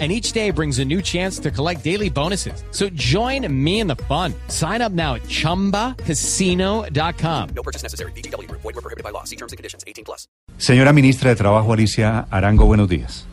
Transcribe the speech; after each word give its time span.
and 0.00 0.10
each 0.10 0.32
day 0.32 0.50
brings 0.50 0.80
a 0.80 0.84
new 0.84 1.00
chance 1.00 1.38
to 1.38 1.52
collect 1.52 1.84
daily 1.84 2.10
bonuses. 2.10 2.64
So 2.72 2.88
join 2.96 3.46
me 3.48 3.78
in 3.78 3.86
the 3.86 3.94
fun. 4.08 4.34
Sign 4.48 4.82
up 4.82 4.90
now 4.90 5.14
at 5.14 5.22
ChumbaCasino.com. 5.28 7.48
No 7.54 7.62
purchase 7.62 7.84
necessary. 7.84 8.10
BGW. 8.16 8.50
Void 8.50 8.64
were 8.64 8.72
prohibited 8.72 9.04
by 9.04 9.10
law. 9.10 9.22
See 9.22 9.36
terms 9.36 9.52
and 9.52 9.56
conditions. 9.56 9.84
18 9.86 10.04
plus. 10.04 10.26
Señora 10.58 10.92
Ministra 10.92 11.30
de 11.30 11.36
Trabajo, 11.36 11.72
Alicia 11.72 12.26
Arango, 12.30 12.66
buenos 12.66 12.88
días. 12.88 13.28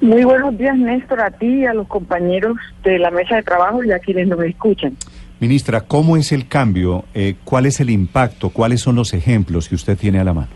Muy 0.00 0.24
buenos 0.24 0.56
días, 0.56 0.78
Néstor, 0.78 1.20
a 1.20 1.30
ti, 1.30 1.66
a 1.66 1.74
los 1.74 1.86
compañeros 1.86 2.56
de 2.82 2.98
la 2.98 3.10
mesa 3.10 3.36
de 3.36 3.42
trabajo 3.42 3.84
y 3.84 3.92
a 3.92 3.98
quienes 3.98 4.28
nos 4.28 4.42
escuchan. 4.42 4.96
Ministra, 5.40 5.82
¿cómo 5.82 6.16
es 6.16 6.32
el 6.32 6.48
cambio? 6.48 7.04
Eh, 7.12 7.34
¿Cuál 7.44 7.66
es 7.66 7.80
el 7.80 7.90
impacto? 7.90 8.48
¿Cuáles 8.50 8.80
son 8.80 8.96
los 8.96 9.12
ejemplos 9.12 9.68
que 9.68 9.74
usted 9.74 9.98
tiene 9.98 10.18
a 10.18 10.24
la 10.24 10.32
mano? 10.32 10.48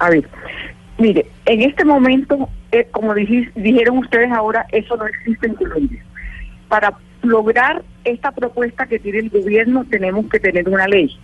A 0.00 0.10
ver, 0.10 0.28
mire, 0.98 1.26
en 1.50 1.62
este 1.62 1.84
momento, 1.84 2.48
eh, 2.70 2.86
como 2.92 3.12
dijeron 3.12 3.98
ustedes 3.98 4.30
ahora, 4.30 4.66
eso 4.70 4.96
no 4.96 5.04
existe 5.04 5.48
en 5.48 5.54
Colombia. 5.54 6.00
Para 6.68 6.96
lograr 7.22 7.82
esta 8.04 8.30
propuesta 8.30 8.86
que 8.86 9.00
tiene 9.00 9.18
el 9.18 9.30
gobierno, 9.30 9.84
tenemos 9.90 10.26
que 10.30 10.38
tener 10.38 10.68
una 10.68 10.86
ley. 10.86 11.18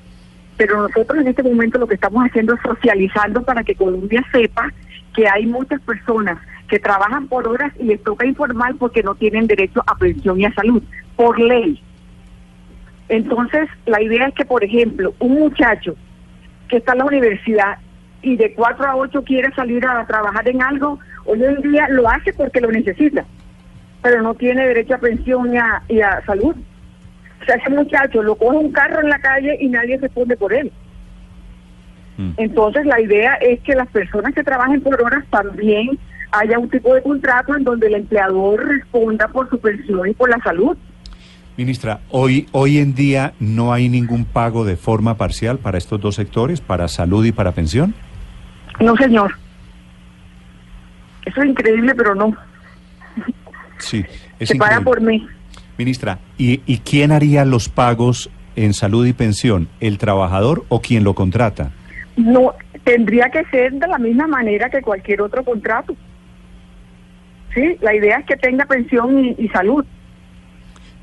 Pero 0.56 0.82
nosotros 0.82 1.20
en 1.20 1.28
este 1.28 1.44
momento 1.44 1.78
lo 1.78 1.86
que 1.86 1.94
estamos 1.94 2.24
haciendo 2.24 2.54
es 2.54 2.60
socializando 2.60 3.44
para 3.44 3.62
que 3.62 3.76
Colombia 3.76 4.24
sepa 4.32 4.72
que 5.14 5.28
hay 5.28 5.46
muchas 5.46 5.80
personas 5.82 6.38
que 6.68 6.80
trabajan 6.80 7.29
por 7.29 7.46
horas 7.46 7.73
y 7.79 7.84
les 7.84 8.02
toca 8.02 8.26
informar 8.26 8.74
porque 8.74 9.04
no 9.04 9.14
tienen 9.14 9.46
derecho 9.46 9.80
a 9.86 9.95
pensión 9.95 10.40
y 10.40 10.46
a 10.46 10.54
salud, 10.54 10.82
por 11.14 11.38
ley. 11.38 11.80
Entonces, 13.08 13.68
la 13.84 14.02
idea 14.02 14.26
es 14.26 14.34
que, 14.34 14.45
por 14.45 14.64
ejemplo, 14.64 15.14
un 15.20 15.34
muchacho 15.34 15.95
que 16.68 16.79
está 16.79 16.95
en 16.95 16.98
la 16.98 17.04
universidad 17.04 17.79
y 18.27 18.37
de 18.37 18.52
4 18.55 18.85
a 18.85 18.96
8 18.96 19.23
quiere 19.23 19.55
salir 19.55 19.87
a 19.87 20.05
trabajar 20.05 20.49
en 20.49 20.60
algo, 20.60 20.99
hoy 21.27 21.45
en 21.45 21.63
día 21.63 21.87
lo 21.88 22.09
hace 22.09 22.32
porque 22.32 22.60
lo 22.60 22.73
necesita, 22.73 23.24
pero 24.02 24.21
no 24.21 24.35
tiene 24.35 24.66
derecho 24.66 24.96
a 24.96 24.99
pensión 24.99 25.55
y 25.55 25.59
a, 25.59 25.80
y 25.88 26.01
a 26.01 26.21
salud. 26.27 26.57
O 27.41 27.45
sea, 27.45 27.54
ese 27.54 27.71
muchacho 27.71 28.24
lo 28.24 28.35
coge 28.35 28.57
un 28.57 28.73
carro 28.73 29.01
en 29.01 29.10
la 29.10 29.21
calle 29.21 29.57
y 29.60 29.69
nadie 29.69 29.99
responde 29.99 30.37
por 30.37 30.52
él. 30.52 30.73
Mm. 32.16 32.30
Entonces, 32.38 32.85
la 32.85 33.01
idea 33.01 33.35
es 33.35 33.60
que 33.60 33.77
las 33.77 33.87
personas 33.91 34.35
que 34.35 34.43
trabajen 34.43 34.80
por 34.80 35.01
horas 35.01 35.24
también 35.30 35.97
haya 36.32 36.59
un 36.59 36.69
tipo 36.69 36.93
de 36.97 37.02
contrato 37.02 37.54
en 37.54 37.63
donde 37.63 37.87
el 37.87 37.95
empleador 37.95 38.66
responda 38.66 39.29
por 39.29 39.49
su 39.51 39.60
pensión 39.60 40.09
y 40.09 40.15
por 40.15 40.30
la 40.30 40.38
salud. 40.38 40.77
Ministra, 41.57 42.01
hoy, 42.10 42.49
hoy 42.51 42.79
en 42.79 42.97
día 42.97 43.35
no 43.38 43.73
hay 43.73 43.88
ningún 43.88 44.24
pago 44.24 44.65
de 44.65 44.77
forma 44.77 45.16
parcial 45.16 45.59
para 45.59 45.79
estos 45.79 46.01
dos 46.01 46.16
sectores, 46.16 46.60
para 46.60 46.88
salud 46.88 47.24
y 47.24 47.30
para 47.30 47.52
pensión. 47.52 47.95
No, 48.80 48.96
señor. 48.96 49.32
Eso 51.24 51.43
es 51.43 51.49
increíble, 51.49 51.95
pero 51.95 52.15
no. 52.15 52.37
Sí, 53.79 54.05
es 54.38 54.49
Se 54.49 54.57
paga 54.57 54.80
por 54.80 55.01
mes. 55.01 55.23
Ministra, 55.77 56.19
¿y, 56.38 56.63
¿y 56.66 56.79
quién 56.79 57.13
haría 57.13 57.45
los 57.45 57.69
pagos 57.69 58.30
en 58.54 58.73
salud 58.73 59.07
y 59.07 59.13
pensión? 59.13 59.69
¿El 59.80 59.99
trabajador 59.99 60.65
o 60.69 60.80
quien 60.80 61.04
lo 61.04 61.15
contrata? 61.15 61.73
No, 62.16 62.54
tendría 62.85 63.30
que 63.30 63.45
ser 63.47 63.73
de 63.73 63.87
la 63.87 63.99
misma 63.99 64.27
manera 64.27 64.71
que 64.71 64.81
cualquier 64.81 65.21
otro 65.21 65.44
contrato. 65.44 65.94
Sí, 67.54 67.77
la 67.81 67.94
idea 67.94 68.19
es 68.19 68.27
que 68.27 68.37
tenga 68.37 68.65
pensión 68.65 69.19
y, 69.19 69.34
y 69.38 69.49
salud. 69.49 69.84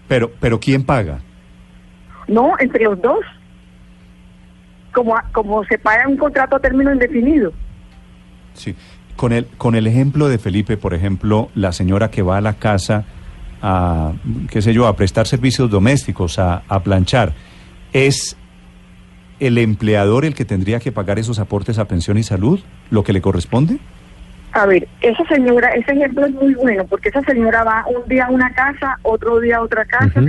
Pero, 0.08 0.32
pero 0.40 0.60
¿quién 0.60 0.84
paga? 0.84 1.20
No, 2.28 2.54
entre 2.60 2.84
los 2.84 3.02
dos. 3.02 3.20
Como, 4.92 5.16
como 5.32 5.64
se 5.66 5.78
paga 5.78 6.08
un 6.08 6.18
contrato 6.18 6.56
a 6.56 6.60
término 6.60 6.94
indefinido. 6.94 7.52
Sí. 8.54 8.76
Con 9.16 9.32
el, 9.32 9.46
con 9.58 9.76
el 9.76 9.88
ejemplo 9.88 10.28
de 10.28 10.38
Felipe, 10.38 10.78
por 10.78 10.94
ejemplo, 10.94 11.50
la 11.56 11.72
señora 11.72 12.10
que 12.10 12.22
va 12.22 12.38
a 12.38 12.42
la 12.42 12.54
casa 12.54 13.06
a, 13.62 14.14
qué 14.50 14.62
sé 14.62 14.74
yo, 14.74 14.88
a 14.88 14.96
prestar 14.96 15.28
servicios 15.28 15.70
domésticos, 15.70 16.40
a, 16.40 16.64
a 16.68 16.82
planchar, 16.82 17.34
¿es 17.94 18.36
el 19.40 19.58
empleador 19.58 20.26
el 20.26 20.34
que 20.34 20.46
tendría 20.46 20.80
que 20.80 20.92
pagar 20.92 21.20
esos 21.20 21.40
aportes 21.40 21.78
a 21.80 21.86
pensión 21.86 22.18
y 22.18 22.24
salud, 22.24 22.60
lo 22.90 23.04
que 23.04 23.14
le 23.14 23.22
corresponde? 23.22 23.78
A 24.54 24.68
ver, 24.68 24.88
esa 25.02 25.24
señora, 25.26 25.70
ese 25.70 25.94
ejemplo 25.94 26.26
es 26.26 26.34
muy 26.34 26.54
bueno 26.54 26.86
porque 26.86 27.10
esa 27.10 27.22
señora 27.24 27.64
va 27.64 27.86
un 27.88 28.08
día 28.08 28.26
a 28.26 28.30
una 28.30 28.54
casa, 28.54 29.00
otro 29.02 29.40
día 29.40 29.58
a 29.58 29.62
otra 29.62 29.84
casa. 29.86 30.22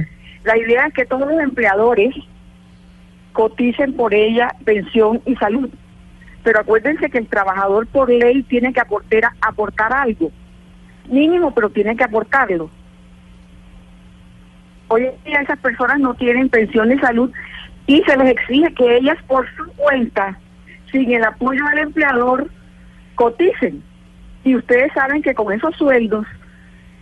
La 0.44 0.56
idea 0.56 0.86
es 0.86 0.94
que 0.94 1.04
todos 1.04 1.28
los 1.28 1.40
empleadores 1.40 2.14
coticen 3.32 3.92
por 3.92 4.14
ella 4.14 4.54
pensión 4.64 5.20
y 5.26 5.36
salud. 5.36 5.68
Pero 6.44 6.60
acuérdense 6.60 7.10
que 7.10 7.18
el 7.18 7.26
trabajador 7.26 7.86
por 7.88 8.08
ley 8.08 8.42
tiene 8.44 8.72
que 8.72 8.80
aportar, 8.80 9.24
aportar 9.40 9.92
algo. 9.92 10.30
Mínimo, 11.08 11.52
pero 11.52 11.70
tiene 11.70 11.96
que 11.96 12.04
aportarlo. 12.04 12.70
Hoy 14.88 15.06
en 15.06 15.24
día 15.24 15.40
esas 15.40 15.58
personas 15.58 15.98
no 15.98 16.14
tienen 16.14 16.50
pensión 16.50 16.90
ni 16.90 16.98
salud 16.98 17.32
y 17.86 18.02
se 18.02 18.16
les 18.16 18.28
exige 18.28 18.72
que 18.74 18.96
ellas 18.98 19.16
por 19.26 19.46
su 19.56 19.66
cuenta, 19.72 20.38
sin 20.92 21.10
el 21.12 21.24
apoyo 21.24 21.64
del 21.70 21.78
empleador, 21.78 22.50
coticen. 23.14 23.82
Y 24.44 24.54
ustedes 24.56 24.92
saben 24.92 25.22
que 25.22 25.34
con 25.34 25.52
esos 25.52 25.74
sueldos 25.76 26.26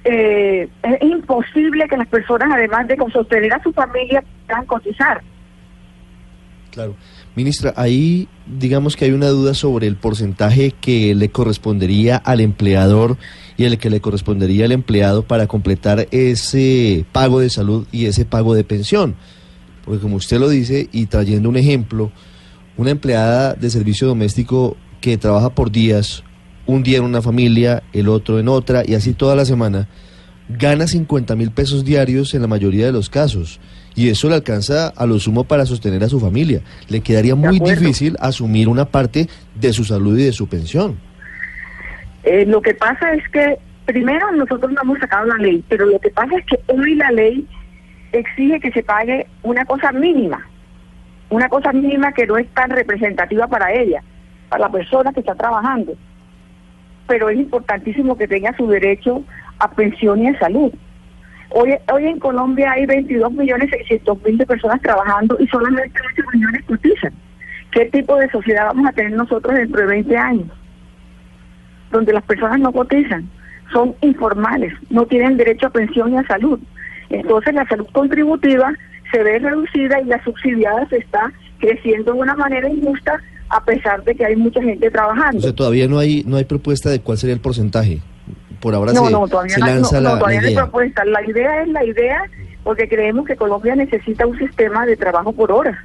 eh, 0.04 0.69
es 0.82 1.02
imposible 1.02 1.88
que 1.88 1.97
las 1.97 2.08
personas, 2.08 2.48
además 2.52 2.86
de 2.86 2.97
sostener 3.12 3.52
a 3.52 3.62
su 3.62 3.72
familia, 3.72 4.22
puedan 4.47 4.66
cotizar. 4.66 5.20
Claro. 6.70 6.94
Ministra, 7.34 7.72
ahí 7.76 8.28
digamos 8.47 8.94
que 8.94 9.06
hay 9.06 9.12
una 9.12 9.28
duda 9.28 9.54
sobre 9.54 9.87
el 9.87 9.97
porcentaje 9.97 10.72
que 10.72 11.15
le 11.15 11.31
correspondería 11.31 12.16
al 12.16 12.41
empleador 12.41 13.16
y 13.56 13.65
el 13.65 13.78
que 13.78 13.88
le 13.88 14.03
correspondería 14.03 14.66
al 14.66 14.72
empleado 14.72 15.22
para 15.26 15.47
completar 15.47 16.09
ese 16.10 17.06
pago 17.10 17.41
de 17.41 17.48
salud 17.48 17.87
y 17.91 18.04
ese 18.04 18.26
pago 18.26 18.54
de 18.54 18.65
pensión. 18.65 19.16
Porque 19.82 20.00
como 20.00 20.16
usted 20.16 20.38
lo 20.38 20.50
dice, 20.50 20.91
y 20.93 21.06
trayendo 21.06 21.48
un 21.48 21.56
ejemplo, 21.56 22.12
una 22.76 22.91
empleada 22.91 23.54
de 23.54 23.70
servicio 23.70 24.06
doméstico 24.06 24.76
que 25.00 25.16
trabaja 25.16 25.54
por 25.54 25.72
días, 25.72 26.25
un 26.66 26.82
día 26.82 26.99
en 26.99 27.04
una 27.04 27.22
familia, 27.22 27.82
el 27.94 28.09
otro 28.09 28.38
en 28.41 28.49
otra, 28.49 28.82
y 28.87 28.94
así 28.94 29.14
toda 29.14 29.34
la 29.37 29.47
semana, 29.47 29.88
gana 30.50 30.87
50 30.87 31.34
mil 31.37 31.50
pesos 31.50 31.84
diarios 31.84 32.34
en 32.34 32.43
la 32.43 32.49
mayoría 32.49 32.87
de 32.87 32.93
los 32.93 33.09
casos. 33.09 33.59
Y 33.94 34.08
eso 34.08 34.28
le 34.28 34.36
alcanza 34.36 34.88
a 34.88 35.06
lo 35.06 35.19
sumo 35.19 35.44
para 35.44 35.66
sostener 35.66 36.03
a 36.04 36.08
su 36.08 36.19
familia. 36.19 36.62
Le 36.88 37.00
quedaría 37.00 37.34
muy 37.34 37.58
difícil 37.58 38.16
asumir 38.20 38.69
una 38.69 38.86
parte 38.86 39.28
de 39.54 39.72
su 39.72 39.84
salud 39.84 40.19
y 40.19 40.25
de 40.25 40.32
su 40.32 40.48
pensión. 40.48 40.98
Eh, 42.25 42.47
lo 42.47 42.62
que 42.62 42.75
pasa 42.75 43.12
es 43.14 43.28
que, 43.28 43.58
primero, 43.84 44.31
nosotros 44.32 44.70
no 44.72 44.81
hemos 44.82 44.98
sacado 44.98 45.26
la 45.26 45.36
ley, 45.36 45.64
pero 45.69 45.86
lo 45.86 45.98
que 45.98 46.10
pasa 46.10 46.36
es 46.36 46.47
que 46.47 46.60
hoy 46.72 46.94
la 46.94 47.10
ley 47.10 47.47
exige 48.12 48.60
que 48.60 48.70
se 48.72 48.82
pague 48.82 49.26
una 49.42 49.64
cosa 49.64 49.92
mínima, 49.92 50.47
una 51.31 51.48
cosa 51.48 51.72
mínima 51.72 52.12
que 52.12 52.26
no 52.26 52.36
es 52.36 52.47
tan 52.54 52.70
representativa 52.70 53.47
para 53.48 53.72
ella, 53.72 54.02
para 54.48 54.66
la 54.66 54.72
persona 54.72 55.12
que 55.12 55.20
está 55.20 55.34
trabajando. 55.34 55.94
Pero 57.08 57.28
es 57.28 57.38
importantísimo 57.38 58.16
que 58.16 58.28
tenga 58.28 58.56
su 58.56 58.69
derecho 58.69 59.25
a 59.58 59.70
pensión 59.70 60.22
y 60.22 60.28
a 60.28 60.38
salud. 60.38 60.72
Hoy, 61.54 61.74
hoy 61.92 62.06
en 62.06 62.18
Colombia 62.18 62.72
hay 62.72 62.86
22 62.86 63.32
millones 63.32 63.70
600 63.70 64.22
mil 64.22 64.38
de 64.38 64.46
personas 64.46 64.80
trabajando 64.80 65.36
y 65.38 65.46
solamente 65.48 66.00
8 66.14 66.22
millones 66.32 66.64
cotizan. 66.66 67.12
¿Qué 67.70 67.86
tipo 67.86 68.16
de 68.16 68.30
sociedad 68.30 68.66
vamos 68.66 68.86
a 68.86 68.92
tener 68.92 69.12
nosotros 69.12 69.54
dentro 69.54 69.80
de 69.80 69.86
20 69.86 70.16
años? 70.16 70.48
Donde 71.90 72.12
las 72.12 72.22
personas 72.25 72.58
no 72.60 72.72
cotizan, 72.72 73.28
son 73.72 73.94
informales, 74.00 74.72
no 74.90 75.06
tienen 75.06 75.37
derecho 75.37 75.66
a 75.66 75.70
pensión 75.70 76.12
y 76.12 76.16
a 76.16 76.26
salud. 76.26 76.58
Entonces 77.10 77.54
la 77.54 77.66
salud 77.66 77.87
contributiva 77.93 78.72
se 79.10 79.22
ve 79.22 79.38
reducida 79.38 80.00
y 80.00 80.06
la 80.06 80.22
subsidiada 80.25 80.88
se 80.88 80.99
está 80.99 81.32
creciendo 81.58 82.14
de 82.14 82.20
una 82.20 82.34
manera 82.34 82.69
injusta 82.69 83.20
a 83.50 83.62
pesar 83.62 84.02
de 84.04 84.14
que 84.14 84.25
hay 84.25 84.37
mucha 84.37 84.62
gente 84.62 84.90
trabajando. 84.90 85.40
Sea, 85.40 85.54
todavía 85.54 85.87
no 85.87 85.99
hay, 85.99 86.25
no 86.26 86.37
hay 86.37 86.44
propuesta 86.44 86.88
de 86.88 87.00
cuál 87.00 87.19
sería 87.19 87.34
el 87.34 87.40
porcentaje. 87.40 88.00
Por 88.62 88.75
ahora 88.75 88.93
no, 88.93 89.05
se, 89.06 89.11
no, 89.12 89.26
todavía 89.29 89.55
se 89.55 89.61
no, 89.61 89.67
hay- 89.67 89.75
lanza 89.75 89.97
no, 89.97 90.00
la, 90.03 90.09
no, 90.09 90.14
la 90.14 90.19
todavía 90.20 90.41
no 90.41 90.47
hay 90.49 90.55
propuesta. 90.55 91.05
La 91.05 91.29
idea 91.29 91.62
es 91.62 91.69
la 91.69 91.85
idea 91.85 92.23
porque 92.62 92.88
creemos 92.88 93.26
que 93.26 93.35
Colombia 93.37 93.75
necesita 93.75 94.25
un 94.25 94.38
sistema 94.38 94.87
de 94.87 94.97
trabajo 94.97 95.32
por 95.32 95.50
hora. 95.53 95.85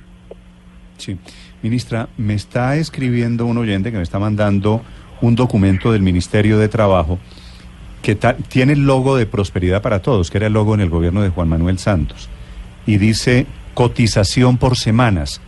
Sí. 0.98 1.18
Ministra, 1.64 2.08
me 2.18 2.36
está 2.36 2.76
escribiendo 2.76 3.48
un 3.48 3.58
oyente 3.58 3.92
que 3.92 3.98
me 3.98 4.04
está 4.04 4.20
mandando 4.20 4.84
un 5.22 5.36
documento 5.36 5.92
del 5.92 6.04
Ministerio 6.04 6.60
de 6.60 6.70
Trabajo 6.70 7.18
que 8.04 8.16
tiene 8.48 8.74
el 8.74 8.86
logo 8.86 9.18
de 9.18 9.26
Prosperidad 9.26 9.82
para 9.82 10.04
Todos, 10.04 10.30
que 10.30 10.38
era 10.38 10.46
el 10.48 10.54
logo 10.54 10.76
en 10.76 10.82
el 10.82 10.90
gobierno 10.90 11.24
de 11.24 11.30
Juan 11.30 11.50
Manuel 11.50 11.80
Santos, 11.80 12.30
y 12.86 12.98
dice 12.98 13.48
cotización 13.74 14.58
por 14.60 14.78
semanas. 14.78 15.42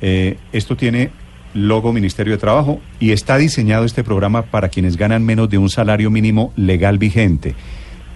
Eh, 0.00 0.38
esto 0.52 0.76
tiene 0.76 1.10
logo 1.54 1.92
Ministerio 1.92 2.34
de 2.34 2.38
Trabajo, 2.38 2.80
y 3.00 3.12
está 3.12 3.36
diseñado 3.36 3.84
este 3.84 4.04
programa 4.04 4.42
para 4.42 4.68
quienes 4.68 4.96
ganan 4.96 5.24
menos 5.24 5.48
de 5.48 5.58
un 5.58 5.70
salario 5.70 6.10
mínimo 6.10 6.52
legal 6.56 6.98
vigente. 6.98 7.54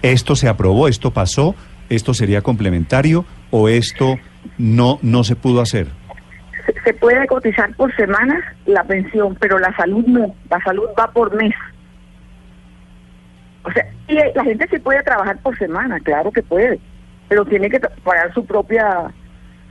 ¿Esto 0.01 0.35
se 0.35 0.47
aprobó? 0.47 0.87
¿Esto 0.87 1.11
pasó? 1.11 1.55
¿Esto 1.89 2.13
sería 2.13 2.41
complementario? 2.41 3.25
¿O 3.49 3.67
esto 3.67 4.17
no, 4.57 4.99
no 5.01 5.23
se 5.23 5.35
pudo 5.35 5.61
hacer? 5.61 5.87
Se, 6.65 6.73
se 6.83 6.93
puede 6.93 7.25
cotizar 7.27 7.73
por 7.75 7.95
semanas 7.95 8.43
la 8.65 8.83
pensión, 8.83 9.35
pero 9.39 9.57
la 9.57 9.75
salud 9.75 10.05
no. 10.05 10.35
La 10.49 10.59
salud 10.63 10.87
va 10.97 11.11
por 11.11 11.35
mes. 11.35 11.53
O 13.63 13.71
sea, 13.71 13.85
y 14.07 14.15
la 14.35 14.43
gente 14.43 14.67
sí 14.69 14.79
puede 14.79 15.03
trabajar 15.03 15.37
por 15.41 15.57
semana, 15.57 15.99
claro 15.99 16.31
que 16.31 16.41
puede, 16.41 16.79
pero 17.27 17.45
tiene 17.45 17.69
que 17.69 17.79
pagar 17.79 18.33
su 18.33 18.45
propia 18.45 19.11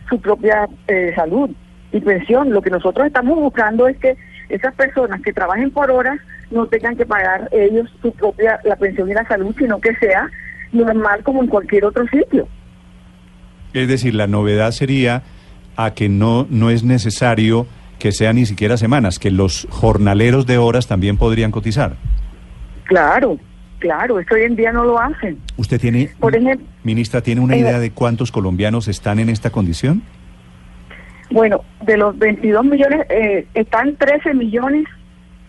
su 0.09 0.21
propia 0.21 0.67
eh, 0.87 1.13
salud 1.15 1.51
y 1.93 2.01
pensión. 2.01 2.51
Lo 2.51 2.63
que 2.63 2.71
nosotros 2.71 3.07
estamos 3.07 3.37
buscando 3.37 3.89
es 3.89 3.97
que 3.99 4.17
esas 4.49 4.75
personas 4.75 5.21
que 5.23 5.33
trabajen 5.33 5.71
por 5.71 5.91
horas 5.91 6.19
no 6.51 6.67
tengan 6.67 6.97
que 6.97 7.05
pagar 7.05 7.49
ellos 7.53 7.91
su 8.01 8.13
propia 8.13 8.61
la 8.65 8.77
pensión 8.77 9.11
y 9.11 9.15
la 9.15 9.27
salud, 9.27 9.55
sino 9.59 9.81
que 9.81 9.95
sea 9.97 10.31
normal 10.73 11.23
como 11.23 11.43
en 11.43 11.49
cualquier 11.49 11.85
otro 11.85 12.07
sitio. 12.09 12.49
Es 13.75 13.89
decir, 13.89 14.15
la 14.15 14.27
novedad 14.27 14.71
sería 14.71 15.23
a 15.77 15.95
que 15.95 16.09
no, 16.09 16.47
no 16.51 16.71
es 16.71 16.83
necesario 16.83 17.67
que 17.99 18.13
sean 18.13 18.37
ni 18.37 18.47
siquiera 18.47 18.77
semanas, 18.77 19.19
que 19.19 19.31
los 19.31 19.67
jornaleros 19.71 20.47
de 20.47 20.59
horas 20.59 20.87
también 20.87 21.17
podrían 21.17 21.51
cotizar. 21.51 21.97
Claro, 22.85 23.39
claro, 23.79 24.19
esto 24.19 24.35
hoy 24.35 24.43
en 24.43 24.57
día 24.57 24.73
no 24.73 24.85
lo 24.85 24.99
hacen. 24.99 25.39
¿Usted 25.57 25.81
tiene, 25.81 26.11
Por 26.19 26.35
ejemplo, 26.35 26.67
ministra, 26.85 27.21
tiene 27.21 27.41
una 27.41 27.57
eh, 27.57 27.61
idea 27.61 27.79
de 27.79 27.91
cuántos 27.91 28.33
colombianos 28.33 28.89
están 28.89 29.19
en 29.19 29.29
esta 29.29 29.51
condición? 29.51 30.03
Bueno, 31.31 31.63
de 31.85 31.97
los 31.97 32.19
22 32.19 32.65
millones, 32.65 33.07
eh, 33.11 33.47
están 33.55 33.97
13 33.97 34.35
millones 34.35 34.87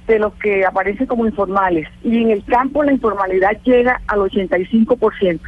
de 0.07 0.19
los 0.19 0.33
que 0.35 0.65
aparecen 0.65 1.07
como 1.07 1.25
informales. 1.25 1.87
Y 2.03 2.23
en 2.23 2.31
el 2.31 2.43
campo 2.43 2.83
la 2.83 2.91
informalidad 2.91 3.51
llega 3.63 4.01
al 4.07 4.19
85%. 4.19 5.39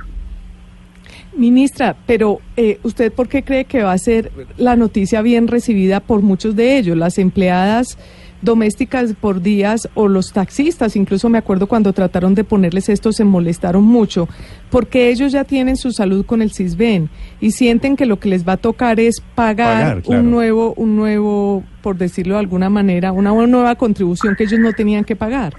Ministra, 1.36 1.96
pero 2.06 2.40
eh, 2.58 2.80
¿usted 2.84 3.12
por 3.12 3.28
qué 3.28 3.44
cree 3.44 3.66
que 3.66 3.84
va 3.84 3.94
a 3.94 3.98
ser 3.98 4.32
la 4.58 4.76
noticia 4.76 5.22
bien 5.22 5.48
recibida 5.48 6.00
por 6.00 6.22
muchos 6.22 6.56
de 6.56 6.78
ellos? 6.78 6.98
Las 6.98 7.18
empleadas 7.18 7.98
domésticas 8.42 9.14
por 9.14 9.42
días 9.42 9.90
o 9.94 10.08
los 10.08 10.34
taxistas, 10.34 10.96
incluso 10.96 11.30
me 11.30 11.38
acuerdo 11.38 11.68
cuando 11.68 11.94
trataron 11.94 12.34
de 12.36 12.44
ponerles 12.44 12.90
esto 12.90 13.12
se 13.12 13.24
molestaron 13.24 13.84
mucho, 13.84 14.28
porque 14.70 15.10
ellos 15.10 15.32
ya 15.32 15.44
tienen 15.44 15.78
su 15.78 15.92
salud 15.92 16.26
con 16.26 16.42
el 16.42 16.52
CISBEN 16.52 17.10
y 17.40 17.52
sienten 17.52 17.96
que 17.96 18.06
lo 18.06 18.20
que 18.20 18.30
les 18.30 18.48
va 18.48 18.54
a 18.54 18.58
tocar 18.58 19.00
es 19.00 19.22
pagar, 19.22 19.52
Pagar, 19.96 20.02
claro. 20.02 20.22
un 20.22 20.32
nuevo, 20.32 20.74
un 20.76 20.96
nuevo, 20.96 21.64
por 21.82 21.98
decirlo 21.98 22.34
de 22.36 22.40
alguna 22.42 22.70
manera, 22.70 23.12
una 23.12 23.32
nueva 23.48 23.76
contribución 23.76 24.36
que 24.36 24.44
ellos 24.46 24.60
no 24.60 24.74
tenían 24.74 25.04
que 25.04 25.16
pagar. 25.16 25.54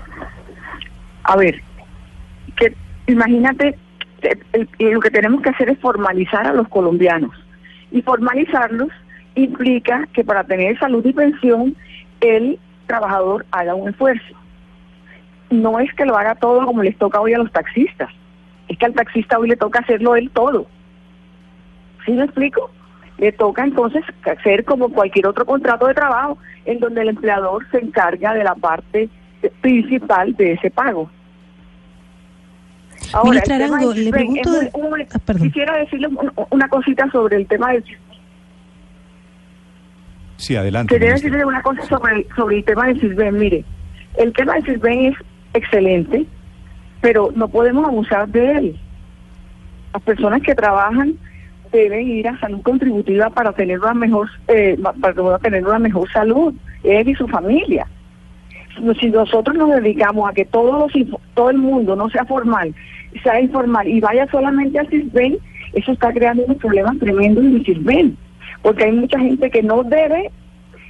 A 1.25 1.37
ver, 1.37 1.61
que 2.56 2.75
imagínate, 3.06 3.76
el- 4.52 4.69
lo 4.93 5.00
que 5.00 5.11
tenemos 5.11 5.40
que 5.43 5.50
hacer 5.50 5.69
es 5.70 5.78
formalizar 5.78 6.46
a 6.46 6.52
los 6.52 6.69
colombianos. 6.69 7.31
Y 7.90 8.02
formalizarlos 8.02 8.88
implica 9.35 10.06
que 10.12 10.25
para 10.25 10.44
tener 10.44 10.78
salud 10.78 11.05
y 11.06 11.12
pensión, 11.12 11.76
el 12.20 12.58
trabajador 12.87 13.46
haga 13.50 13.75
un 13.75 13.88
esfuerzo. 13.88 14.34
No 15.50 15.79
es 15.81 15.93
que 15.94 16.05
lo 16.06 16.17
haga 16.17 16.34
todo 16.34 16.64
como 16.64 16.82
les 16.82 16.96
toca 16.96 17.20
hoy 17.20 17.34
a 17.34 17.38
los 17.38 17.52
taxistas, 17.52 18.11
es 18.69 18.79
que 18.79 18.87
al 18.87 18.94
taxista 18.94 19.38
hoy 19.38 19.49
le 19.49 19.56
toca 19.56 19.81
hacerlo 19.81 20.17
él 20.17 20.31
todo. 20.32 20.67
¿Sí 22.06 22.12
me 22.12 22.25
explico? 22.25 22.70
Le 23.19 23.32
toca 23.32 23.62
entonces 23.62 24.02
hacer 24.25 24.64
como 24.64 24.88
cualquier 24.88 25.26
otro 25.26 25.44
contrato 25.44 25.87
de 25.87 25.94
trabajo 25.94 26.38
en 26.64 26.81
donde 26.81 27.02
el 27.02 27.11
empleador 27.11 27.64
se 27.70 27.79
encarga 27.79 28.34
de 28.34 28.44
la 28.44 28.55
parte 28.55 29.08
principal 29.61 30.35
de 30.37 30.52
ese 30.52 30.70
pago. 30.70 31.11
Ministra 33.25 33.56
el 33.56 33.62
tema 33.62 33.76
Arango, 33.76 33.93
le 33.94 34.11
pregunto 34.11 34.61
es 34.61 34.70
Ah, 35.14 35.35
quisiera 35.43 35.76
decirle 35.76 36.06
un- 36.08 36.32
una 36.50 36.69
cosita 36.69 37.11
sobre 37.11 37.37
el 37.37 37.46
tema 37.46 37.73
del. 37.73 37.85
Sí, 40.43 40.56
adelante. 40.56 40.94
Quería 40.94 41.11
ministra. 41.11 41.31
decirle 41.31 41.44
una 41.47 41.62
cosa 41.62 41.83
sobre 41.87 42.27
sobre 42.35 42.56
el 42.59 42.65
tema 42.65 42.87
del 42.89 43.00
CISBEN. 43.00 43.39
Mire, 43.39 43.65
el 44.19 44.33
tema 44.33 44.55
del 44.55 44.65
CISBEN 44.65 45.05
es 45.06 45.15
excelente, 45.55 46.27
pero 47.00 47.31
no 47.37 47.47
podemos 47.47 47.87
abusar 47.87 48.27
de 48.29 48.53
él. 48.53 48.77
Las 49.94 50.03
personas 50.03 50.43
que 50.43 50.55
trabajan 50.56 51.15
deben 51.71 52.09
ir 52.09 52.27
a 52.27 52.39
salud 52.41 52.61
contributiva 52.62 53.31
para 53.31 53.53
tener 53.53 53.79
una 53.79 53.94
mejor 53.94 54.29
eh, 54.49 54.77
para 55.00 55.39
tener 55.39 55.65
una 55.65 55.79
mejor 55.79 56.11
salud 56.11 56.53
él 56.83 57.09
y 57.09 57.15
su 57.15 57.29
familia. 57.29 57.87
Si- 59.00 59.11
nosotros 59.11 59.56
nos 59.56 59.71
dedicamos 59.77 60.29
a 60.29 60.35
que 60.35 60.45
todos 60.45 60.93
los 60.93 61.06
todo 61.35 61.50
el 61.50 61.59
mundo 61.59 61.95
no 61.95 62.11
sea 62.11 62.25
formal, 62.25 62.75
sea 63.23 63.41
informal 63.41 63.87
y 63.87 64.00
vaya 64.00 64.27
solamente 64.29 64.77
al 64.81 64.88
CISBEN, 64.88 65.38
eso 65.75 65.93
está 65.93 66.12
creando 66.12 66.43
unos 66.47 66.56
problemas 66.56 66.99
tremendos 66.99 67.45
en 67.45 67.55
el 67.56 67.65
CISBEN, 67.65 68.17
porque 68.62 68.85
hay 68.85 68.93
mucha 68.93 69.19
gente 69.19 69.50
que 69.50 69.62
no 69.62 69.82
debe 69.82 70.31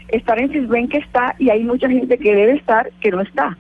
estar 0.09 0.39
en 0.39 0.51
CISBEN 0.51 0.89
que 0.89 0.99
está 0.99 1.35
y 1.39 1.51
hay 1.51 1.65
mucha 1.65 1.89
gente 1.89 2.19
que 2.19 2.35
debe 2.35 2.53
estar 2.53 2.91
que 3.01 3.11
no 3.11 3.23
está. 3.23 3.57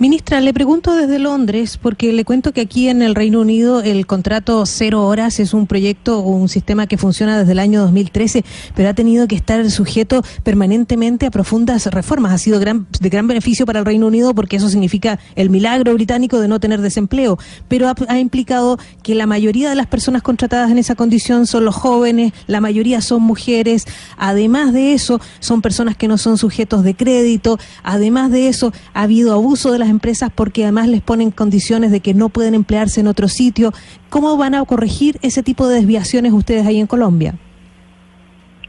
Ministra, 0.00 0.40
le 0.40 0.54
pregunto 0.54 0.96
desde 0.96 1.18
Londres, 1.18 1.76
porque 1.76 2.10
le 2.14 2.24
cuento 2.24 2.52
que 2.52 2.62
aquí 2.62 2.88
en 2.88 3.02
el 3.02 3.14
Reino 3.14 3.38
Unido 3.38 3.82
el 3.82 4.06
contrato 4.06 4.64
cero 4.64 5.06
horas 5.06 5.38
es 5.40 5.52
un 5.52 5.66
proyecto 5.66 6.20
o 6.20 6.30
un 6.30 6.48
sistema 6.48 6.86
que 6.86 6.96
funciona 6.96 7.38
desde 7.38 7.52
el 7.52 7.58
año 7.58 7.82
2013, 7.82 8.42
pero 8.74 8.88
ha 8.88 8.94
tenido 8.94 9.28
que 9.28 9.36
estar 9.36 9.70
sujeto 9.70 10.22
permanentemente 10.42 11.26
a 11.26 11.30
profundas 11.30 11.84
reformas. 11.84 12.32
Ha 12.32 12.38
sido 12.38 12.58
gran, 12.58 12.86
de 12.98 13.10
gran 13.10 13.26
beneficio 13.26 13.66
para 13.66 13.80
el 13.80 13.84
Reino 13.84 14.06
Unido 14.06 14.34
porque 14.34 14.56
eso 14.56 14.70
significa 14.70 15.18
el 15.36 15.50
milagro 15.50 15.92
británico 15.92 16.40
de 16.40 16.48
no 16.48 16.60
tener 16.60 16.80
desempleo, 16.80 17.38
pero 17.68 17.86
ha, 17.86 17.94
ha 18.08 18.18
implicado 18.18 18.78
que 19.02 19.14
la 19.14 19.26
mayoría 19.26 19.68
de 19.68 19.74
las 19.74 19.86
personas 19.86 20.22
contratadas 20.22 20.70
en 20.70 20.78
esa 20.78 20.94
condición 20.94 21.46
son 21.46 21.66
los 21.66 21.76
jóvenes, 21.76 22.32
la 22.46 22.62
mayoría 22.62 23.02
son 23.02 23.20
mujeres, 23.20 23.84
además 24.16 24.72
de 24.72 24.94
eso 24.94 25.20
son 25.40 25.60
personas 25.60 25.94
que 25.94 26.08
no 26.08 26.16
son 26.16 26.38
sujetos 26.38 26.84
de 26.84 26.94
crédito, 26.94 27.58
además 27.82 28.30
de 28.30 28.48
eso 28.48 28.72
ha 28.94 29.02
habido 29.02 29.34
abuso 29.34 29.70
de 29.72 29.78
las 29.78 29.89
empresas 29.90 30.30
porque 30.34 30.62
además 30.62 30.88
les 30.88 31.02
ponen 31.02 31.30
condiciones 31.30 31.90
de 31.90 32.00
que 32.00 32.14
no 32.14 32.30
pueden 32.30 32.54
emplearse 32.54 33.00
en 33.00 33.06
otro 33.06 33.28
sitio. 33.28 33.72
¿Cómo 34.08 34.36
van 34.36 34.54
a 34.54 34.64
corregir 34.64 35.16
ese 35.22 35.42
tipo 35.42 35.68
de 35.68 35.76
desviaciones 35.76 36.32
ustedes 36.32 36.66
ahí 36.66 36.80
en 36.80 36.86
Colombia? 36.86 37.34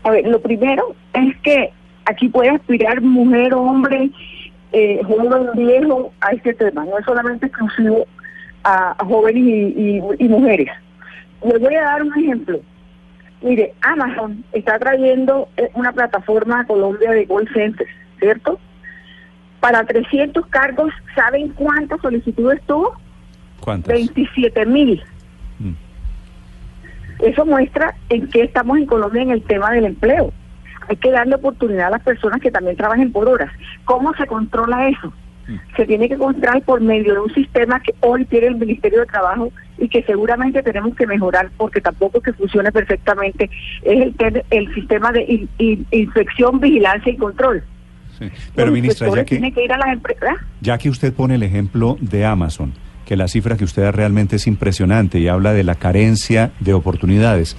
A 0.04 0.12
ver, 0.12 0.28
lo 0.28 0.42
primero 0.42 0.96
es 1.14 1.38
que 1.44 1.70
aquí 2.06 2.28
puede 2.28 2.50
aspirar 2.50 3.02
mujer, 3.02 3.54
hombre, 3.54 4.10
eh, 4.74 5.02
joven, 5.06 5.48
viejo 5.56 6.12
a 6.22 6.32
este 6.32 6.54
tema. 6.54 6.86
No 6.86 6.98
es 6.98 7.06
solamente 7.06 7.46
exclusivo 7.46 8.06
a, 8.64 8.96
jóvenes 9.06 9.74
y 10.20 10.28
mujeres. 10.28 10.70
Les 11.46 11.60
voy 11.60 11.76
a 11.76 11.84
dar 11.84 12.04
un 12.04 12.20
ejemplo. 12.20 12.60
Mire, 13.42 13.74
Amazon 13.82 14.44
está 14.54 14.78
trayendo 14.78 15.50
eh, 15.58 15.70
una 15.74 15.92
plataforma 15.92 16.62
a 16.62 16.66
Colombia 16.66 17.12
de 17.12 17.26
call 17.26 17.50
centers, 17.54 17.90
¿cierto? 18.20 18.60
Para 19.62 19.86
300 19.86 20.46
cargos, 20.48 20.92
¿saben 21.16 21.50
cuántas 21.50 22.02
solicitudes 22.02 22.62
tuvo? 22.68 22.94
¿Cuántas? 23.62 23.94
27 23.94 24.66
mil. 24.66 25.02
Mm. 25.60 25.72
Eso 27.20 27.46
muestra 27.46 27.94
en 28.10 28.28
qué 28.28 28.42
estamos 28.44 28.78
en 28.78 28.88
Colombia 28.88 29.22
en 29.22 29.32
el 29.32 29.44
tema 29.44 29.72
del 29.72 29.86
empleo. 29.86 30.34
Hay 30.90 30.96
que 30.98 31.12
darle 31.12 31.36
oportunidad 31.36 31.88
a 31.88 31.92
las 31.92 32.02
personas 32.04 32.42
que 32.42 32.50
también 32.52 32.76
trabajen 32.76 33.12
por 33.12 33.30
horas. 33.30 33.52
¿Cómo 33.86 34.14
se 34.16 34.26
controla 34.26 34.90
eso? 34.90 35.14
Se 35.76 35.86
tiene 35.86 36.08
que 36.08 36.18
controlar 36.18 36.62
por 36.64 36.80
medio 36.82 37.14
de 37.14 37.20
un 37.20 37.34
sistema 37.34 37.80
que 37.82 37.94
hoy 38.02 38.26
tiene 38.26 38.48
el 38.48 38.56
Ministerio 38.56 39.02
de 39.02 39.06
Trabajo 39.06 39.52
y 39.78 39.90
que 39.90 40.02
seguramente 40.04 40.64
tenemos 40.64 40.96
que 40.96 41.06
mejorar 41.06 41.50
porque 41.58 41.82
tampoco 41.82 42.20
es 42.20 42.24
que 42.24 42.34
funcione 42.34 42.72
perfectamente. 42.72 43.50
Es 43.84 44.14
el, 44.18 44.44
el 44.50 44.74
sistema 44.74 45.12
de 45.12 45.24
in- 45.24 45.50
in- 45.58 45.86
inspección, 45.92 46.60
vigilancia 46.60 47.12
y 47.12 47.18
control. 47.18 47.64
Pero 48.56 48.68
Los 48.68 48.74
ministra, 48.74 49.08
ya 49.16 49.26
que, 49.26 49.36
ir 49.36 49.72
a 49.74 49.78
las 49.78 49.94
empresas. 49.94 50.36
ya 50.62 50.78
que 50.78 50.90
usted 50.90 51.14
pone 51.14 51.36
el 51.36 51.44
ejemplo 51.44 51.98
de 52.02 52.26
Amazon, 52.26 52.74
que 53.06 53.16
la 53.16 53.28
cifra 53.28 53.58
que 53.58 53.64
usted 53.64 53.84
da 53.84 53.92
realmente 53.92 54.36
es 54.36 54.48
impresionante 54.48 55.20
y 55.20 55.28
habla 55.28 55.54
de 55.54 55.64
la 55.64 55.76
carencia 55.76 56.52
de 56.60 56.74
oportunidades. 56.74 57.58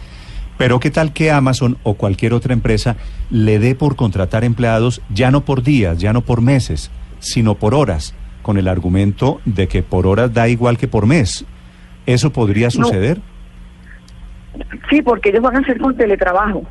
Pero 0.59 0.79
¿qué 0.81 0.91
tal 0.91 1.13
que 1.13 1.31
Amazon 1.33 1.79
o 1.83 1.95
cualquier 1.95 2.35
otra 2.35 2.53
empresa 2.53 2.97
le 3.31 3.59
dé 3.59 3.75
por 3.75 3.97
contratar 3.97 4.45
empleados 4.45 5.03
ya 5.13 5.31
no 5.31 5.41
por 5.45 5.63
días, 5.63 5.99
ya 5.99 6.13
no 6.13 6.21
por 6.21 6.41
meses, 6.43 6.91
sino 7.19 7.55
por 7.57 7.75
horas, 7.75 8.15
con 8.43 8.59
el 8.59 8.69
argumento 8.69 9.41
de 9.45 9.67
que 9.69 9.83
por 9.83 10.07
horas 10.07 10.33
da 10.33 10.49
igual 10.49 10.79
que 10.79 10.89
por 10.89 11.07
mes? 11.07 11.45
¿Eso 12.07 12.33
podría 12.33 12.67
No. 12.67 12.71
suceder? 12.73 13.21
Sí, 14.91 15.01
porque 15.03 15.31
ellos 15.31 15.43
van 15.43 15.57
a 15.57 15.61
hacer 15.61 15.79
con 15.79 15.97
teletrabajo. 15.97 16.63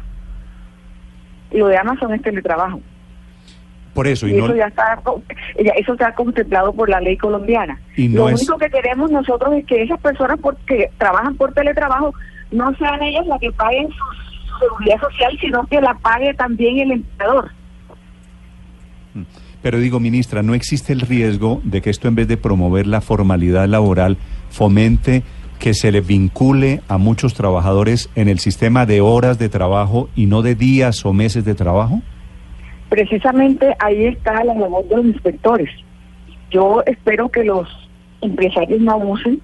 Y 1.52 1.58
lo 1.58 1.68
de 1.68 1.78
Amazon 1.78 2.14
es 2.14 2.22
teletrabajo. 2.22 2.80
Por 3.94 4.08
eso, 4.08 4.26
y 4.28 4.32
y 4.32 4.38
no, 4.38 4.46
eso 4.46 4.56
ya 4.56 4.68
está 4.68 5.02
eso 5.76 5.94
está 5.94 6.16
contemplado 6.16 6.72
por 6.74 6.90
la 6.90 7.02
ley 7.02 7.18
colombiana. 7.18 7.80
Y 7.98 8.08
no 8.08 8.22
Lo 8.22 8.30
es- 8.30 8.40
único 8.42 8.58
que 8.58 8.70
queremos 8.70 9.12
nosotros 9.12 9.54
es 9.56 9.66
que 9.66 9.82
esas 9.84 10.00
personas 10.00 10.40
por- 10.40 10.56
que 10.66 10.90
trabajan 10.98 11.36
por 11.36 11.54
teletrabajo 11.54 12.14
no 12.52 12.74
sean 12.76 13.02
ellas 13.04 13.26
las 13.28 13.40
que 13.40 13.52
paguen 13.52 13.88
sus, 13.90 14.48
sus 14.48 14.60
seguridad 14.60 15.00
social, 15.02 15.38
sino 15.42 15.66
que 15.68 15.82
la 15.82 15.94
pague 15.96 16.34
también 16.34 16.80
el 16.80 16.92
empleador. 16.92 17.52
Pero 19.62 19.78
digo, 19.80 20.00
ministra, 20.00 20.42
¿no 20.42 20.54
existe 20.54 20.94
el 20.94 21.02
riesgo 21.02 21.62
de 21.64 21.82
que 21.82 21.90
esto 21.90 22.08
en 22.08 22.16
vez 22.16 22.28
de 22.28 22.38
promover 22.38 22.88
la 22.88 23.02
formalidad 23.02 23.68
laboral, 23.68 24.18
fomente 24.50 25.24
que 25.60 25.74
se 25.76 25.92
le 25.92 26.02
vincule 26.02 26.82
a 26.88 26.98
muchos 26.98 27.36
trabajadores 27.36 28.10
en 28.16 28.28
el 28.30 28.40
sistema 28.40 28.86
de 28.88 29.02
horas 29.02 29.38
de 29.38 29.50
trabajo 29.50 30.10
y 30.16 30.26
no 30.26 30.42
de 30.42 30.56
días 30.56 31.06
o 31.06 31.14
meses 31.14 31.46
de 31.46 31.54
trabajo? 31.54 32.02
Precisamente 32.92 33.74
ahí 33.80 34.04
está 34.04 34.44
la 34.44 34.54
labor 34.54 34.86
de 34.90 34.98
los 34.98 35.06
inspectores. 35.06 35.70
Yo 36.50 36.84
espero 36.86 37.30
que 37.30 37.46
los 37.46 37.66
empresarios 38.20 38.82
no 38.82 38.92
abusen, 38.92 39.40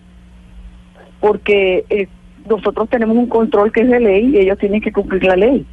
porque 1.21 1.85
eh, 1.89 2.09
nosotros 2.45 2.89
tenemos 2.89 3.15
un 3.15 3.27
control 3.27 3.71
que 3.71 3.83
es 3.83 3.89
de 3.89 4.01
ley 4.01 4.31
y 4.33 4.39
ellos 4.39 4.57
tienen 4.57 4.81
que 4.81 4.91
cumplir 4.91 5.23
la 5.23 5.37
ley. 5.37 5.65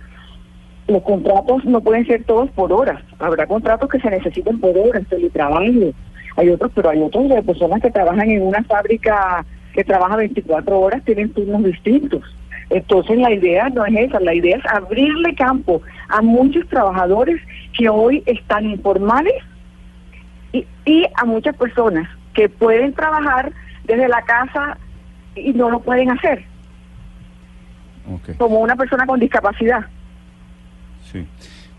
Los 0.86 1.02
contratos 1.02 1.64
no 1.64 1.80
pueden 1.80 2.06
ser 2.06 2.22
todos 2.22 2.48
por 2.50 2.72
horas. 2.72 3.02
Habrá 3.18 3.44
contratos 3.48 3.90
que 3.90 3.98
se 3.98 4.08
necesiten 4.08 4.60
por 4.60 4.78
horas, 4.78 5.02
teletrabajo. 5.08 5.64
Hay 6.36 6.50
otros, 6.50 6.70
pero 6.76 6.90
hay 6.90 7.02
otros 7.02 7.28
de 7.28 7.42
personas 7.42 7.82
que 7.82 7.90
trabajan 7.90 8.30
en 8.30 8.42
una 8.42 8.62
fábrica 8.62 9.44
que 9.72 9.82
trabaja 9.82 10.14
24 10.14 10.78
horas, 10.78 11.04
tienen 11.04 11.30
turnos 11.30 11.64
distintos. 11.64 12.22
Entonces 12.70 13.18
la 13.18 13.32
idea 13.32 13.68
no 13.68 13.84
es 13.86 13.94
esa, 13.96 14.20
la 14.20 14.34
idea 14.34 14.56
es 14.56 14.64
abrirle 14.66 15.34
campo 15.34 15.82
a 16.08 16.22
muchos 16.22 16.66
trabajadores 16.68 17.40
que 17.76 17.88
hoy 17.88 18.22
están 18.26 18.64
informales 18.66 19.34
y, 20.52 20.66
y 20.86 21.04
a 21.16 21.24
muchas 21.24 21.56
personas 21.56 22.08
que 22.32 22.48
pueden 22.48 22.92
trabajar 22.94 23.52
desde 23.84 24.08
la 24.08 24.22
casa 24.22 24.78
y 25.36 25.52
no 25.52 25.68
lo 25.70 25.80
pueden 25.80 26.10
hacer, 26.10 26.44
como 28.38 28.60
una 28.60 28.76
persona 28.76 29.06
con 29.06 29.18
discapacidad. 29.20 29.86
Sí. 31.10 31.26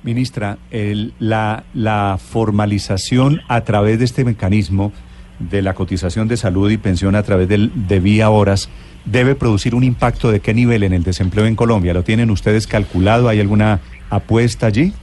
Ministra, 0.03 0.57
el- 0.71 1.13
la, 1.19 1.63
la 1.73 2.17
formalización 2.19 3.41
a 3.47 3.61
través 3.61 3.97
de 3.99 4.05
este 4.05 4.23
mecanismo 4.23 4.91
de 5.39 5.61
la 5.61 5.73
cotización 5.73 6.27
de 6.27 6.37
salud 6.37 6.69
y 6.69 6.77
pensión 6.77 7.15
a 7.15 7.23
través 7.23 7.47
del, 7.47 7.71
de 7.87 7.99
vía 7.99 8.29
horas 8.29 8.69
debe 9.05 9.35
producir 9.35 9.75
un 9.75 9.83
impacto 9.83 10.31
de 10.31 10.39
qué 10.39 10.53
nivel 10.53 10.83
en 10.83 10.93
el 10.93 11.03
desempleo 11.03 11.45
en 11.45 11.55
Colombia. 11.55 11.93
¿Lo 11.93 12.03
tienen 12.03 12.29
ustedes 12.29 12.67
calculado? 12.67 13.29
¿Hay 13.29 13.39
alguna 13.39 13.79
apuesta 14.09 14.67
allí? 14.67 14.93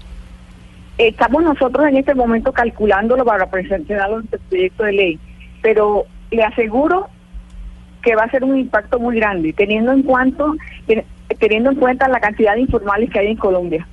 Estamos 0.99 1.43
nosotros 1.43 1.87
en 1.87 1.97
este 1.97 2.15
momento 2.15 2.53
calculándolo 2.53 3.25
para 3.25 3.51
presentarlo 3.51 4.21
en 4.21 4.29
el 4.31 4.39
proyecto 4.41 4.85
de 4.85 4.93
ley, 4.93 5.19
pero 5.63 6.05
le 6.31 6.43
aseguro 6.43 7.09
que 8.03 8.15
va 8.15 8.25
a 8.25 8.31
ser 8.31 8.45
un 8.45 8.59
impacto 8.59 8.99
muy 8.99 9.17
grande, 9.17 9.53
teniendo 9.53 9.93
en 9.93 10.03
cuanto 10.03 10.55
teniendo 11.39 11.71
en 11.71 11.77
cuenta 11.77 12.09
la 12.09 12.21
cantidad 12.21 12.55
de 12.55 12.61
informales 12.61 13.11
que 13.11 13.19
hay 13.19 13.29
en 13.29 13.37
Colombia. 13.37 13.87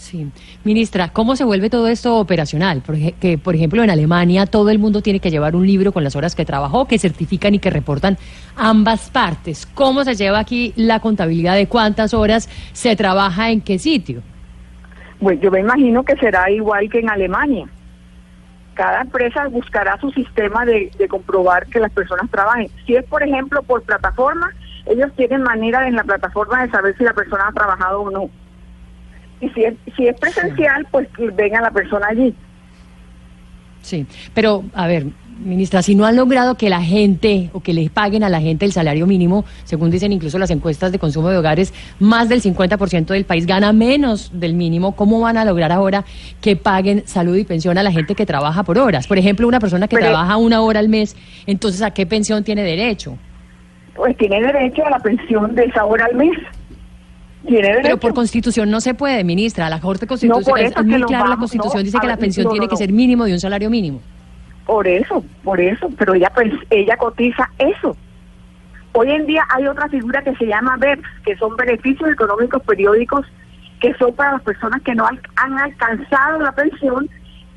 Sí. 0.00 0.32
Ministra, 0.64 1.10
¿cómo 1.10 1.36
se 1.36 1.44
vuelve 1.44 1.68
todo 1.68 1.86
esto 1.86 2.16
operacional? 2.16 2.82
Porque, 2.84 3.12
que, 3.20 3.36
por 3.36 3.54
ejemplo, 3.54 3.84
en 3.84 3.90
Alemania 3.90 4.46
todo 4.46 4.70
el 4.70 4.78
mundo 4.78 5.02
tiene 5.02 5.20
que 5.20 5.30
llevar 5.30 5.54
un 5.54 5.66
libro 5.66 5.92
con 5.92 6.02
las 6.02 6.16
horas 6.16 6.34
que 6.34 6.46
trabajó, 6.46 6.88
que 6.88 6.98
certifican 6.98 7.54
y 7.54 7.58
que 7.58 7.68
reportan 7.68 8.16
ambas 8.56 9.10
partes. 9.10 9.66
¿Cómo 9.66 10.02
se 10.04 10.14
lleva 10.14 10.38
aquí 10.38 10.72
la 10.74 11.00
contabilidad 11.00 11.54
de 11.54 11.66
cuántas 11.66 12.14
horas 12.14 12.48
se 12.72 12.96
trabaja 12.96 13.50
en 13.50 13.60
qué 13.60 13.78
sitio? 13.78 14.22
Pues 15.20 15.38
yo 15.42 15.50
me 15.50 15.60
imagino 15.60 16.02
que 16.02 16.16
será 16.16 16.50
igual 16.50 16.88
que 16.88 17.00
en 17.00 17.10
Alemania. 17.10 17.66
Cada 18.72 19.02
empresa 19.02 19.48
buscará 19.48 20.00
su 20.00 20.10
sistema 20.12 20.64
de, 20.64 20.90
de 20.96 21.08
comprobar 21.08 21.66
que 21.66 21.78
las 21.78 21.92
personas 21.92 22.30
trabajen. 22.30 22.68
Si 22.86 22.96
es, 22.96 23.04
por 23.04 23.22
ejemplo, 23.22 23.62
por 23.62 23.82
plataforma, 23.82 24.50
ellos 24.86 25.12
tienen 25.14 25.42
manera 25.42 25.86
en 25.86 25.96
la 25.96 26.04
plataforma 26.04 26.62
de 26.64 26.70
saber 26.70 26.96
si 26.96 27.04
la 27.04 27.12
persona 27.12 27.48
ha 27.48 27.52
trabajado 27.52 28.00
o 28.00 28.10
no. 28.10 28.30
Y 29.40 29.48
si 29.50 29.64
es, 29.64 29.74
si 29.96 30.06
es 30.06 30.18
presencial, 30.18 30.86
pues 30.90 31.08
venga 31.34 31.60
la 31.60 31.70
persona 31.70 32.08
allí. 32.08 32.34
Sí, 33.82 34.06
pero 34.34 34.64
a 34.74 34.86
ver, 34.86 35.06
ministra, 35.42 35.80
si 35.82 35.94
no 35.94 36.04
han 36.04 36.16
logrado 36.16 36.56
que 36.56 36.68
la 36.68 36.82
gente 36.82 37.50
o 37.54 37.60
que 37.60 37.72
le 37.72 37.88
paguen 37.88 38.22
a 38.22 38.28
la 38.28 38.40
gente 38.40 38.66
el 38.66 38.72
salario 38.72 39.06
mínimo, 39.06 39.44
según 39.64 39.90
dicen 39.90 40.12
incluso 40.12 40.38
las 40.38 40.50
encuestas 40.50 40.92
de 40.92 40.98
consumo 40.98 41.30
de 41.30 41.38
hogares, 41.38 41.72
más 41.98 42.28
del 42.28 42.42
50% 42.42 43.06
del 43.06 43.24
país 43.24 43.46
gana 43.46 43.72
menos 43.72 44.30
del 44.38 44.54
mínimo, 44.54 44.94
¿cómo 44.94 45.20
van 45.20 45.38
a 45.38 45.44
lograr 45.44 45.72
ahora 45.72 46.04
que 46.40 46.56
paguen 46.56 47.04
salud 47.06 47.36
y 47.36 47.44
pensión 47.44 47.78
a 47.78 47.82
la 47.82 47.90
gente 47.90 48.14
que 48.14 48.26
trabaja 48.26 48.62
por 48.62 48.78
horas? 48.78 49.06
Por 49.06 49.16
ejemplo, 49.18 49.48
una 49.48 49.60
persona 49.60 49.88
que 49.88 49.96
Pero- 49.96 50.10
trabaja 50.10 50.36
una 50.36 50.60
hora 50.60 50.80
al 50.80 50.88
mes, 50.90 51.16
entonces 51.46 51.80
¿a 51.82 51.92
qué 51.92 52.04
pensión 52.04 52.44
tiene 52.44 52.62
derecho? 52.62 53.16
Pues 53.94 54.16
tiene 54.18 54.40
derecho 54.42 54.84
a 54.86 54.90
la 54.90 54.98
pensión 54.98 55.54
de 55.54 55.64
esa 55.64 55.84
hora 55.84 56.04
al 56.06 56.16
mes. 56.16 56.36
Tiene 57.46 57.68
derecho. 57.68 57.82
Pero 57.82 57.96
por 57.98 58.14
constitución 58.14 58.70
no 58.70 58.80
se 58.80 58.94
puede, 58.94 59.24
ministra. 59.24 59.68
La 59.70 59.80
Corte 59.80 60.06
Constitucional 60.06 60.64
es 60.64 60.84
muy 60.84 61.02
clara, 61.02 61.28
la 61.28 61.36
Constitución 61.36 61.80
no, 61.80 61.84
dice 61.84 61.98
que 62.00 62.06
la 62.06 62.16
pensión 62.16 62.44
no, 62.44 62.50
tiene 62.50 62.68
que 62.68 62.76
ser 62.76 62.92
mínimo 62.92 63.24
de 63.24 63.32
un 63.32 63.40
salario 63.40 63.70
mínimo. 63.70 64.00
Por 64.66 64.86
eso, 64.86 65.24
por 65.42 65.60
eso, 65.60 65.90
pero 65.98 66.14
ella 66.14 66.30
pues, 66.34 66.52
ella 66.70 66.96
cotiza 66.96 67.48
eso. 67.58 67.96
Hoy 68.92 69.10
en 69.10 69.26
día 69.26 69.44
hay 69.50 69.66
otra 69.66 69.88
figura 69.88 70.22
que 70.22 70.34
se 70.36 70.46
llama 70.46 70.76
BEPS, 70.76 71.08
que 71.24 71.36
son 71.36 71.56
beneficios 71.56 72.10
económicos 72.10 72.62
periódicos 72.62 73.24
que 73.80 73.94
son 73.94 74.14
para 74.14 74.32
las 74.32 74.42
personas 74.42 74.82
que 74.82 74.94
no 74.94 75.06
han 75.06 75.58
alcanzado 75.58 76.38
la 76.40 76.52
pensión 76.52 77.08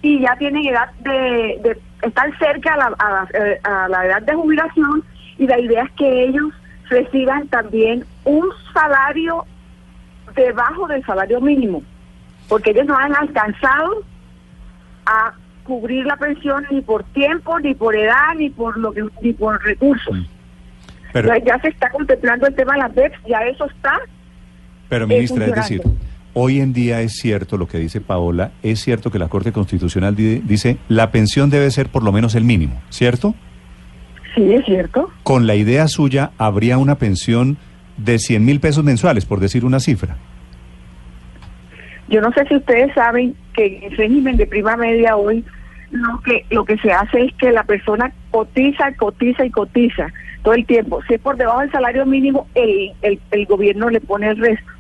y 0.01 0.21
ya 0.21 0.35
tienen 0.37 0.65
edad 0.65 0.89
de, 1.01 1.59
de 1.61 1.77
estar 2.01 2.29
cerca 2.37 2.75
a 2.75 2.77
la, 2.77 2.85
a 2.97 3.09
la- 3.09 3.27
eh, 3.33 3.59
a 3.63 3.87
la 3.89 4.05
edad 4.05 4.21
de 4.21 4.33
jubilación 4.33 5.03
y 5.37 5.47
la 5.47 5.59
idea 5.59 5.83
es 5.83 5.91
que 5.93 6.23
ellos 6.25 6.53
reciban 6.89 7.47
también 7.49 8.05
un 8.23 8.45
salario 8.73 9.43
debajo 10.35 10.87
del 10.87 11.03
salario 11.05 11.39
mínimo, 11.41 11.83
porque 12.49 12.71
ellos 12.71 12.85
no 12.85 12.97
han 12.97 13.15
alcanzado 13.15 14.03
a 15.05 15.33
cubrir 15.63 16.05
la 16.05 16.17
pensión 16.17 16.65
ni 16.71 16.81
por 16.81 17.03
tiempo, 17.05 17.59
ni 17.59 17.73
por 17.73 17.95
edad, 17.95 18.35
ni 18.37 18.49
por 18.49 18.77
lo 18.77 18.91
que, 18.91 19.03
ni 19.21 19.33
por 19.33 19.61
recursos. 19.63 20.17
Pero, 21.13 21.29
ya, 21.29 21.43
ya 21.45 21.59
se 21.61 21.69
está 21.69 21.89
contemplando 21.91 22.47
el 22.47 22.55
tema 22.55 22.73
de 22.73 22.79
las 22.79 22.95
BEPS, 22.95 23.17
ya 23.27 23.39
eso 23.45 23.65
está. 23.65 23.99
pero 24.89 25.05
eh, 25.05 25.07
ministra, 25.07 25.45
es 25.45 25.55
decir, 25.55 25.81
hoy 26.33 26.59
en 26.59 26.73
día 26.73 27.01
es 27.01 27.13
cierto 27.17 27.57
lo 27.57 27.67
que 27.67 27.77
dice 27.77 28.01
Paola, 28.01 28.51
es 28.63 28.79
cierto 28.81 29.11
que 29.11 29.19
la 29.19 29.27
Corte 29.29 29.51
Constitucional 29.51 30.15
di- 30.15 30.39
dice 30.39 30.77
la 30.89 31.11
pensión 31.11 31.49
debe 31.49 31.69
ser 31.71 31.89
por 31.89 32.03
lo 32.03 32.11
menos 32.11 32.33
el 32.35 32.43
mínimo, 32.43 32.81
¿cierto? 32.89 33.35
Sí, 34.35 34.51
es 34.53 34.65
cierto. 34.65 35.11
Con 35.21 35.45
la 35.45 35.53
idea 35.55 35.87
suya 35.87 36.31
habría 36.39 36.79
una 36.79 36.95
pensión 36.95 37.57
de 37.97 38.19
100 38.19 38.43
mil 38.45 38.59
pesos 38.59 38.83
mensuales, 38.83 39.25
por 39.25 39.39
decir 39.39 39.65
una 39.65 39.79
cifra. 39.79 40.15
Yo 42.09 42.21
no 42.21 42.31
sé 42.33 42.45
si 42.47 42.55
ustedes 42.55 42.93
saben 42.93 43.35
que 43.53 43.65
en 43.77 43.83
el 43.91 43.97
régimen 43.97 44.37
de 44.37 44.45
prima 44.45 44.75
media 44.77 45.15
hoy 45.15 45.43
lo 45.91 46.19
que 46.21 46.45
lo 46.49 46.65
que 46.65 46.77
se 46.77 46.91
hace 46.91 47.21
es 47.25 47.33
que 47.35 47.51
la 47.51 47.63
persona 47.63 48.11
cotiza, 48.31 48.93
cotiza 48.95 49.45
y 49.45 49.51
cotiza 49.51 50.07
todo 50.43 50.53
el 50.55 50.65
tiempo. 50.65 51.01
Si 51.07 51.13
es 51.13 51.21
por 51.21 51.37
debajo 51.37 51.61
del 51.61 51.71
salario 51.71 52.05
mínimo, 52.05 52.47
el, 52.55 52.91
el, 53.01 53.19
el 53.31 53.45
gobierno 53.45 53.89
le 53.89 54.01
pone 54.01 54.27
el 54.29 54.37
resto. 54.37 54.71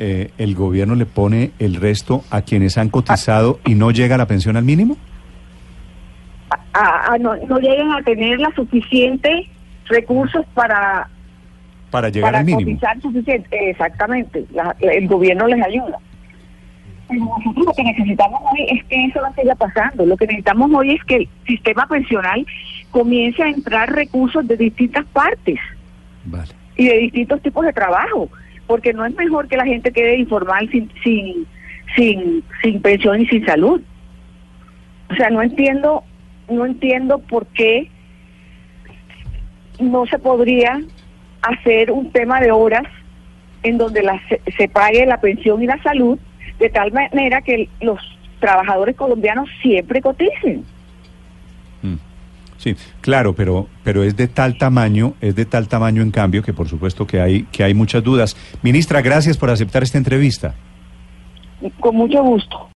Eh, 0.00 0.30
¿El 0.38 0.54
gobierno 0.54 0.94
le 0.94 1.06
pone 1.06 1.50
el 1.58 1.74
resto 1.74 2.22
a 2.30 2.42
quienes 2.42 2.78
han 2.78 2.88
cotizado 2.88 3.58
y 3.64 3.74
no 3.74 3.90
llega 3.90 4.16
la 4.16 4.26
pensión 4.26 4.56
al 4.56 4.64
mínimo? 4.64 4.96
A- 6.72 7.12
a- 7.14 7.18
no, 7.18 7.34
no 7.48 7.58
llegan 7.58 7.90
a 7.92 8.02
tener 8.02 8.38
la 8.38 8.50
suficiente 8.54 9.48
recursos 9.88 10.44
para 10.54 11.08
Para 11.90 12.08
llegar 12.10 12.30
para 12.32 12.38
al 12.40 12.44
mínimo. 12.44 12.78
suficiente. 13.00 13.70
Exactamente, 13.70 14.44
la- 14.52 14.74
la- 14.80 14.92
el 14.92 15.06
gobierno 15.08 15.46
les 15.46 15.64
ayuda. 15.64 15.98
Pero 17.08 17.24
nosotros 17.24 17.64
lo 17.66 17.72
que 17.72 17.84
necesitamos 17.84 18.40
hoy 18.52 18.66
es 18.68 18.84
que 18.84 19.04
eso 19.06 19.20
no 19.22 19.32
siga 19.34 19.54
pasando. 19.54 20.04
Lo 20.04 20.16
que 20.16 20.26
necesitamos 20.26 20.70
hoy 20.74 20.90
es 20.92 21.04
que 21.04 21.16
el 21.16 21.28
sistema 21.46 21.86
pensional 21.86 22.46
comience 22.90 23.42
a 23.42 23.48
entrar 23.48 23.90
recursos 23.90 24.46
de 24.46 24.56
distintas 24.58 25.06
partes 25.06 25.58
Vale. 26.26 26.52
y 26.76 26.86
de 26.86 26.98
distintos 26.98 27.40
tipos 27.40 27.64
de 27.64 27.72
trabajo, 27.72 28.28
porque 28.66 28.92
no 28.92 29.06
es 29.06 29.14
mejor 29.16 29.48
que 29.48 29.56
la 29.56 29.64
gente 29.64 29.90
quede 29.90 30.18
informal 30.18 30.68
sin 30.70 30.90
sin 31.02 31.46
sin 31.96 32.44
sin 32.62 32.82
pensión 32.82 33.22
y 33.22 33.26
sin 33.26 33.46
salud. 33.46 33.80
O 35.10 35.14
sea, 35.14 35.30
no 35.30 35.40
entiendo 35.42 36.04
no 36.50 36.66
entiendo 36.66 37.18
por 37.20 37.46
qué 37.46 37.90
no 39.80 40.06
se 40.06 40.18
podría 40.18 40.80
hacer 41.42 41.90
un 41.92 42.10
tema 42.10 42.40
de 42.40 42.50
horas 42.50 42.84
en 43.62 43.78
donde 43.78 44.02
la- 44.02 44.20
se, 44.28 44.40
se 44.56 44.68
pague 44.68 45.04
la 45.06 45.20
pensión 45.20 45.62
y 45.62 45.66
la 45.66 45.80
salud 45.82 46.18
de 46.58 46.68
tal 46.70 46.92
manera 46.92 47.42
que 47.42 47.68
los 47.80 47.98
trabajadores 48.40 48.96
colombianos 48.96 49.48
siempre 49.62 50.00
coticen. 50.00 50.64
Mm. 51.82 51.94
Sí, 52.56 52.74
claro, 53.00 53.34
pero, 53.34 53.68
pero 53.84 54.02
es 54.02 54.16
de 54.16 54.26
tal 54.26 54.58
tamaño, 54.58 55.14
es 55.20 55.36
de 55.36 55.44
tal 55.44 55.68
tamaño 55.68 56.02
en 56.02 56.10
cambio 56.10 56.42
que 56.42 56.52
por 56.52 56.68
supuesto 56.68 57.06
que 57.06 57.20
hay, 57.20 57.44
que 57.52 57.62
hay 57.62 57.74
muchas 57.74 58.02
dudas. 58.02 58.36
Ministra, 58.62 59.00
gracias 59.00 59.36
por 59.36 59.50
aceptar 59.50 59.84
esta 59.84 59.98
entrevista. 59.98 60.54
Con 61.80 61.96
mucho 61.96 62.22
gusto. 62.22 62.68